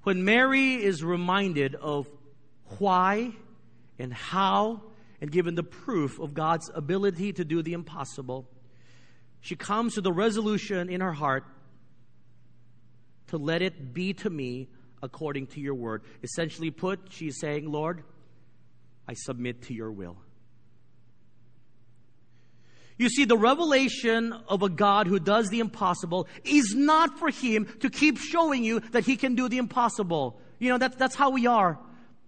[0.02, 2.08] When Mary is reminded of
[2.78, 3.32] why
[3.98, 4.82] and how
[5.22, 8.50] and given the proof of God's ability to do the impossible,
[9.40, 11.44] she comes to the resolution in her heart
[13.28, 14.66] to let it be to me
[15.00, 16.02] according to your word.
[16.24, 18.02] Essentially put, she's saying, Lord,
[19.06, 20.16] I submit to your will.
[22.98, 27.68] You see, the revelation of a God who does the impossible is not for him
[27.78, 30.40] to keep showing you that he can do the impossible.
[30.58, 31.78] You know, that's, that's how we are.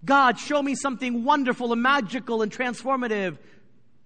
[0.04, 3.38] God, show me something wonderful and magical and transformative.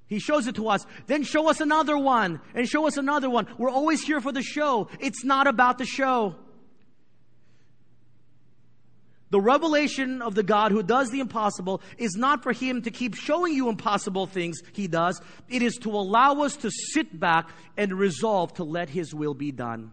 [0.06, 0.86] He shows it to us.
[1.06, 3.46] Then show us another one and show us another one.
[3.58, 4.88] We're always here for the show.
[5.00, 6.36] It's not about the show.
[9.30, 13.14] The revelation of the God who does the impossible is not for Him to keep
[13.14, 15.20] showing you impossible things He does.
[15.50, 19.52] It is to allow us to sit back and resolve to let His will be
[19.52, 19.92] done.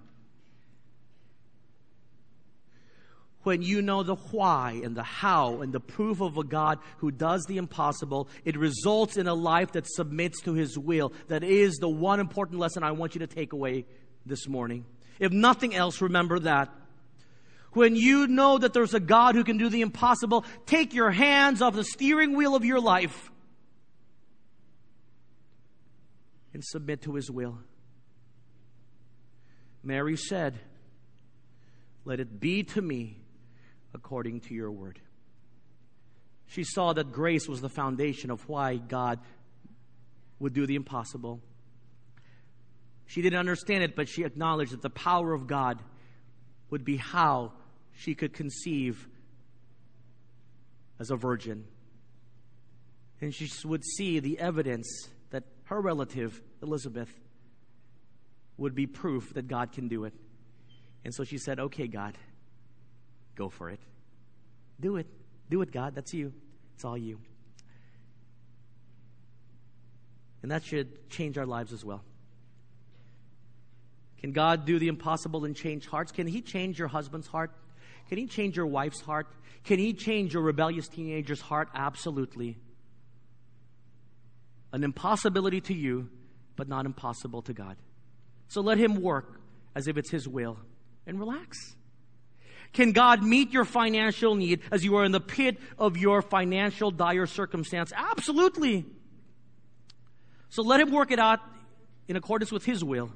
[3.45, 7.11] When you know the why and the how and the proof of a God who
[7.11, 11.13] does the impossible, it results in a life that submits to His will.
[11.27, 13.85] That is the one important lesson I want you to take away
[14.25, 14.83] this morning.
[15.19, 16.73] If nothing else, remember that
[17.73, 21.61] when you know that there's a God who can do the impossible, take your hands
[21.61, 23.29] off the steering wheel of your life
[26.51, 27.59] and submit to His will.
[29.83, 30.57] Mary said,
[32.05, 33.19] Let it be to me
[33.95, 34.99] according to your word.
[36.47, 39.19] She saw that grace was the foundation of why God
[40.37, 41.39] would do the impossible.
[43.07, 45.81] She didn't understand it, but she acknowledged that the power of God
[46.69, 47.53] would be how
[47.93, 49.07] she could conceive
[50.99, 51.65] as a virgin.
[53.21, 54.87] And she would see the evidence
[55.31, 57.09] that her relative, Elizabeth,
[58.57, 60.13] would be proof that God can do it.
[61.05, 62.17] And so she said, Okay, God,
[63.35, 63.79] go for it.
[64.79, 65.07] Do it.
[65.49, 65.95] Do it, God.
[65.95, 66.33] That's you.
[66.75, 67.19] It's all you.
[70.41, 72.03] And that should change our lives as well.
[74.19, 76.11] Can God do the impossible and change hearts?
[76.11, 77.51] Can He change your husband's heart?
[78.09, 79.27] Can He change your wife's heart?
[79.63, 81.69] Can He change your rebellious teenager's heart?
[81.73, 82.57] Absolutely.
[84.71, 86.09] An impossibility to you,
[86.55, 87.77] but not impossible to God.
[88.47, 89.39] So let Him work
[89.75, 90.57] as if it's His will
[91.07, 91.75] and relax.
[92.75, 96.91] Can God meet your financial need as you are in the pit of your financial
[96.91, 97.93] dire circumstance?
[97.95, 98.85] Absolutely.
[100.49, 101.39] So let Him work it out
[102.09, 103.13] in accordance with His will.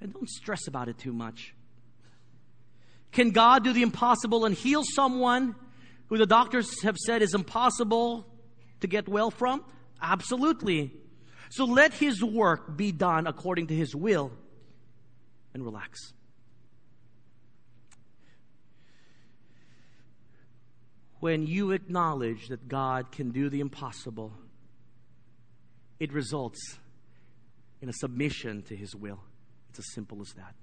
[0.00, 1.54] And don't stress about it too much.
[3.12, 5.54] Can God do the impossible and heal someone
[6.06, 8.26] who the doctors have said is impossible
[8.80, 9.62] to get well from?
[10.00, 10.90] Absolutely.
[11.50, 14.32] So let His work be done according to His will
[15.52, 16.14] and relax.
[21.24, 24.30] When you acknowledge that God can do the impossible,
[25.98, 26.60] it results
[27.80, 29.20] in a submission to His will.
[29.70, 30.54] It's as simple as that.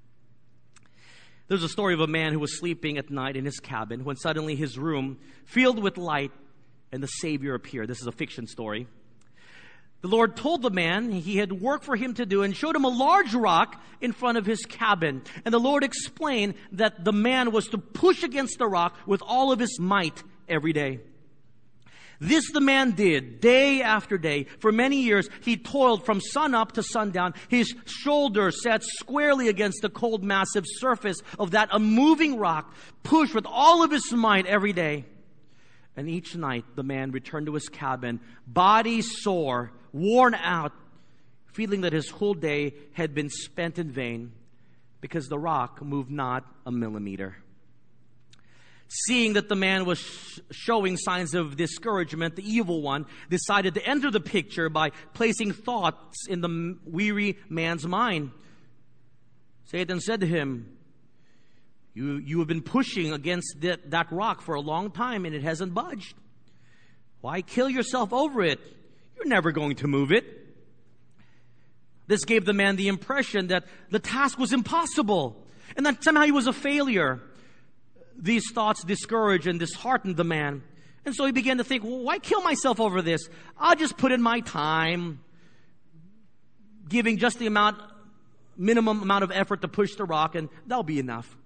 [1.47, 4.17] There's a story of a man who was sleeping at night in his cabin when
[4.17, 6.31] suddenly his room filled with light
[6.91, 7.87] and the Savior appeared.
[7.87, 8.85] This is a fiction story.
[10.01, 12.85] The Lord told the man he had work for him to do and showed him
[12.85, 15.23] a large rock in front of his cabin.
[15.43, 19.51] And the Lord explained that the man was to push against the rock with all
[19.51, 20.99] of his might every day.
[22.21, 24.43] This the man did day after day.
[24.59, 27.33] For many years, he toiled from sun up to sundown.
[27.49, 33.47] His shoulders sat squarely against the cold, massive surface of that unmoving rock, pushed with
[33.47, 35.05] all of his might every day.
[35.97, 40.73] And each night, the man returned to his cabin, body sore, worn out,
[41.47, 44.31] feeling that his whole day had been spent in vain
[45.01, 47.35] because the rock moved not a millimeter.
[48.93, 54.11] Seeing that the man was showing signs of discouragement, the evil one decided to enter
[54.11, 58.31] the picture by placing thoughts in the weary man's mind.
[59.63, 60.77] Satan said to him,
[61.93, 65.41] you, you have been pushing against that, that rock for a long time and it
[65.41, 66.13] hasn't budged.
[67.21, 68.59] Why kill yourself over it?
[69.15, 70.25] You're never going to move it.
[72.07, 75.41] This gave the man the impression that the task was impossible
[75.77, 77.21] and that somehow he was a failure
[78.17, 80.63] these thoughts discouraged and disheartened the man.
[81.05, 83.27] And so he began to think, well, why kill myself over this?
[83.57, 85.19] I'll just put in my time,
[86.87, 87.77] giving just the amount,
[88.55, 91.37] minimum amount of effort to push the rock, and that'll be enough.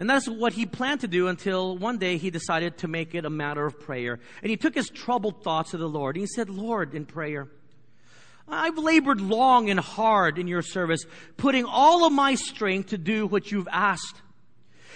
[0.00, 3.24] And that's what he planned to do until one day he decided to make it
[3.24, 4.18] a matter of prayer.
[4.42, 6.16] And he took his troubled thoughts to the Lord.
[6.16, 7.48] And he said, Lord, in prayer,
[8.48, 11.04] I've labored long and hard in your service,
[11.36, 14.20] putting all of my strength to do what you've asked.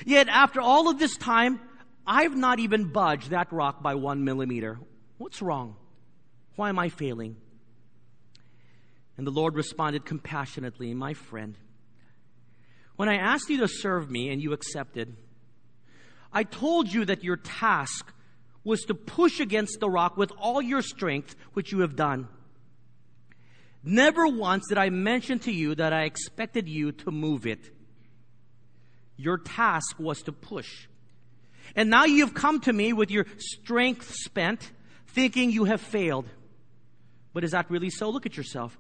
[0.05, 1.61] Yet after all of this time,
[2.07, 4.79] I've not even budged that rock by one millimeter.
[5.19, 5.77] What's wrong?
[6.57, 7.37] Why am I failing?
[9.17, 11.57] And the Lord responded compassionately, My friend,
[12.97, 15.17] when I asked you to serve me and you accepted,
[16.33, 18.13] I told you that your task
[18.65, 22.29] was to push against the rock with all your strength, which you have done.
[23.83, 27.71] Never once did I mention to you that I expected you to move it.
[29.19, 30.87] Your task was to push.
[31.77, 34.71] And now you've come to me with your strength spent,
[35.09, 36.27] thinking you have failed.
[37.35, 38.09] But is that really so?
[38.09, 38.79] Look at yourself.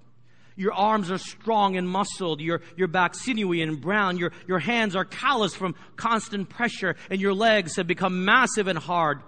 [0.56, 4.96] Your arms are strong and muscled, your, your back sinewy and brown, your, your hands
[4.96, 9.20] are callous from constant pressure, and your legs have become massive and hard.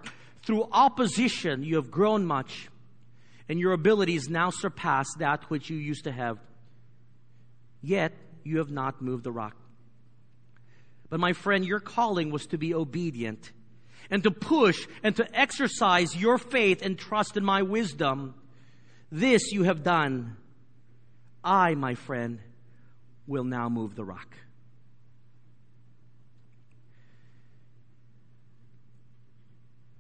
[0.43, 2.69] Through opposition, you have grown much,
[3.49, 6.39] and your abilities now surpass that which you used to have.
[7.83, 9.55] Yet, you have not moved the rock.
[11.11, 13.53] But my friend, your calling was to be obedient
[14.11, 18.35] and to push and to exercise your faith and trust in my wisdom.
[19.11, 20.37] This you have done.
[21.43, 22.39] I, my friend,
[23.27, 24.37] will now move the rock.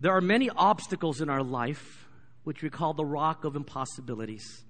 [0.00, 2.08] There are many obstacles in our life,
[2.44, 4.64] which we call the rock of impossibilities.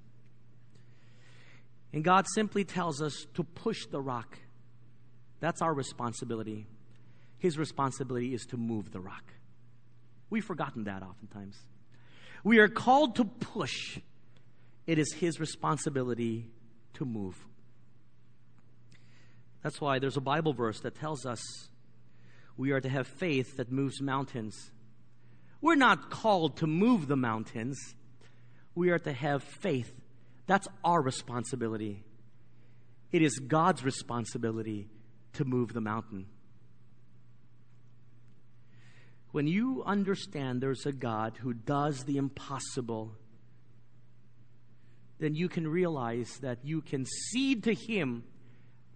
[1.93, 4.39] And God simply tells us to push the rock.
[5.41, 6.67] That's our responsibility.
[7.39, 9.25] His responsibility is to move the rock.
[10.29, 11.57] We've forgotten that oftentimes.
[12.45, 13.99] We are called to push.
[14.87, 16.47] It is His responsibility
[16.95, 17.37] to move.
[19.63, 21.43] That's why there's a Bible verse that tells us
[22.57, 24.71] we are to have faith that moves mountains.
[25.61, 27.79] We're not called to move the mountains.
[28.75, 29.93] We are to have faith.
[30.47, 32.03] That's our responsibility.
[33.13, 34.89] It is God's responsibility
[35.35, 36.27] to move the mountain.
[39.33, 43.13] When you understand there's a God who does the impossible,
[45.21, 48.25] then you can realize that you can cede to Him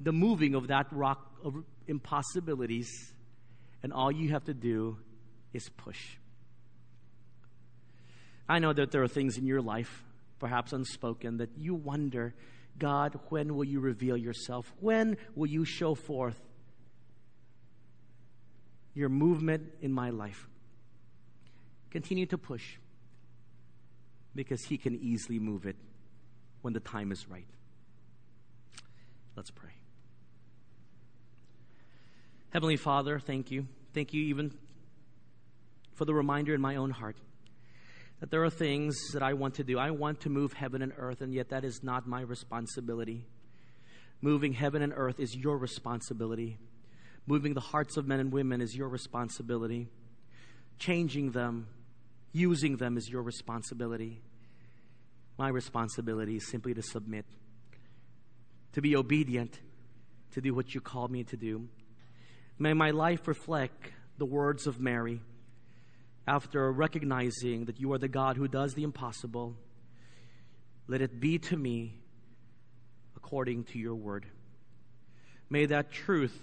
[0.01, 1.55] the moving of that rock of
[1.87, 2.91] impossibilities,
[3.82, 4.99] and all you have to do
[5.53, 6.16] is push.
[8.49, 10.05] I know that there are things in your life,
[10.39, 12.35] perhaps unspoken, that you wonder
[12.79, 14.72] God, when will you reveal yourself?
[14.81, 16.39] When will you show forth
[18.95, 20.49] your movement in my life?
[21.91, 22.77] Continue to push
[24.35, 25.77] because He can easily move it
[26.62, 27.47] when the time is right.
[29.37, 29.70] Let's pray.
[32.51, 33.66] Heavenly Father, thank you.
[33.93, 34.53] Thank you even
[35.95, 37.16] for the reminder in my own heart
[38.25, 39.79] that there are things that I want to do.
[39.79, 43.27] I want to move heaven and earth, and yet that is not my responsibility.
[44.22, 46.57] Moving heaven and earth is your responsibility.
[47.27, 49.89] Moving the hearts of men and women is your responsibility.
[50.79, 51.68] Changing them,
[52.33, 54.22] using them is your responsibility.
[55.37, 57.27] My responsibility is simply to submit,
[58.72, 59.61] to be obedient,
[60.33, 61.68] to do what you called me to do.
[62.59, 65.20] May my life reflect the words of Mary
[66.27, 69.57] after recognizing that you are the God who does the impossible.
[70.87, 72.01] Let it be to me
[73.16, 74.27] according to your word.
[75.51, 76.39] May that truth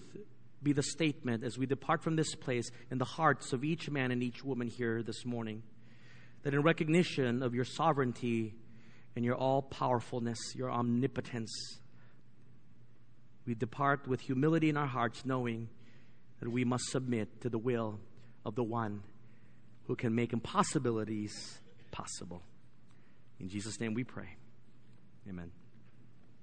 [0.63, 4.11] be the statement as we depart from this place in the hearts of each man
[4.11, 5.63] and each woman here this morning.
[6.43, 8.55] That in recognition of your sovereignty,
[9.15, 11.79] and your all powerfulness, your omnipotence.
[13.45, 15.69] We depart with humility in our hearts, knowing
[16.39, 17.99] that we must submit to the will
[18.45, 19.03] of the one
[19.91, 21.59] who can make impossibilities
[21.91, 22.41] possible.
[23.41, 24.37] In Jesus' name we pray.
[25.27, 25.51] Amen.